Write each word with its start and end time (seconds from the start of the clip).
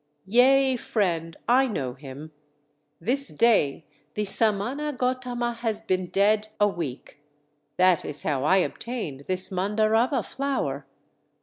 "Yea, 0.25 0.75
friend! 0.77 1.37
I 1.47 1.67
know 1.67 1.93
him. 1.93 2.31
This 2.99 3.27
day 3.27 3.85
the 4.15 4.25
Samana 4.25 4.91
Gautama 4.93 5.53
has 5.53 5.79
been 5.79 6.07
dead 6.07 6.47
a 6.59 6.67
week! 6.67 7.19
That 7.77 8.03
is 8.03 8.23
how 8.23 8.43
I 8.43 8.57
obtained 8.57 9.25
this 9.27 9.51
Mandarava 9.51 10.23
flower." 10.25 10.87